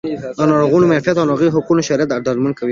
د 0.39 0.41
ناروغانو 0.51 0.85
د 0.85 0.89
معافیت 0.91 1.17
او 1.17 1.29
روغتیایي 1.29 1.55
حقونو 1.55 1.79
د 1.81 1.87
شرایطو 1.89 2.23
ډاډمن 2.25 2.53
کول 2.55 2.69